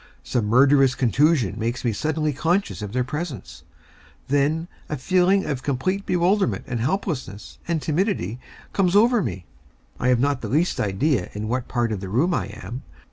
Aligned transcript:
Some 0.23 0.45
murderous 0.47 0.95
contusion 0.95 1.59
makes 1.59 1.85
me 1.85 1.93
suddenly 1.93 2.33
conscious 2.33 2.81
of 2.81 2.91
their 2.91 3.03
presence. 3.03 3.61
Then 4.29 4.67
a 4.89 4.97
feeling 4.97 5.45
of 5.45 5.61
complete 5.61 6.07
bewilderment 6.07 6.63
and 6.65 6.79
helplessness 6.79 7.59
and 7.67 7.79
timidity 7.83 8.39
comes 8.73 8.95
over 8.95 9.21
me. 9.21 9.45
I 9.99 10.07
have 10.07 10.19
not 10.19 10.41
the 10.41 10.49
least 10.49 10.79
idea 10.79 11.29
in 11.33 11.47
what 11.47 11.67
part 11.67 11.91
of 11.91 11.99
the 11.99 12.09
room 12.09 12.33
I 12.33 12.47
am. 12.47 12.81